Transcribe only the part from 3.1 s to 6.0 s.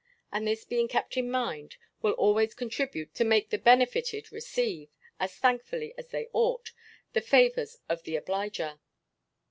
to make the benefited receive, as thankfully